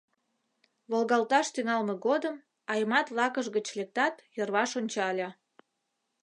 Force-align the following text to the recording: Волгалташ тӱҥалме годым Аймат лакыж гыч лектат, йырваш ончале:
Волгалташ 0.91 1.47
тӱҥалме 1.55 1.95
годым 2.05 2.35
Аймат 2.73 3.07
лакыж 3.17 3.45
гыч 3.55 3.67
лектат, 3.77 4.15
йырваш 4.37 4.71
ончале: 4.79 5.27